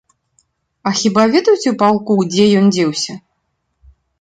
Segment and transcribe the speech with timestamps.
[0.91, 3.13] А хіба ведаюць у палку, дзе ён дзеўся?